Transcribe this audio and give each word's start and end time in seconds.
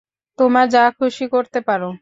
তোমার 0.39 0.65
যা 0.69 0.83
খুশি 0.97 1.25
করতে 1.33 1.59
পারো। 1.67 1.89